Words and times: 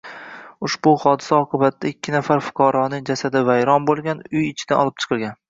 Ushbu 0.67 0.93
hodisa 1.03 1.35
oqibatida 1.39 1.89
ikki 1.91 2.15
nafar 2.15 2.41
fuqaroning 2.47 3.05
jasadi 3.11 3.45
vayron 3.51 3.87
boʻlgan, 3.93 4.27
uy 4.39 4.49
ichidan 4.49 4.83
olib 4.87 4.99
chiqilgan. 5.07 5.39